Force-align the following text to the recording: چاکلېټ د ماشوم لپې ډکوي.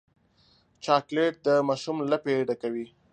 چاکلېټ 0.83 1.33
د 1.45 1.47
ماشوم 1.67 1.97
لپې 2.11 2.35
ډکوي. 2.47 2.85